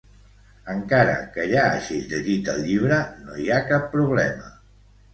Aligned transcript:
Encara 0.75 1.13
que 1.35 1.45
ja 1.51 1.67
hagis 1.75 2.09
llegit 2.15 2.51
el 2.57 2.65
llibre, 2.71 3.01
no 3.29 3.41
hi 3.45 3.49
ha 3.51 3.63
cap 3.73 3.89
problema. 3.97 4.55